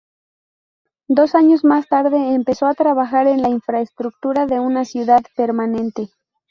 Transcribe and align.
Dos 1.07 1.35
años 1.35 1.63
más 1.63 1.87
tarde, 1.87 2.33
empezó 2.33 2.65
a 2.65 2.73
trabajar 2.73 3.27
en 3.27 3.43
la 3.43 3.49
infraestructura 3.49 4.47
de 4.47 4.59
una 4.59 4.83
ciudad 4.83 5.21
permanente. 5.35 6.09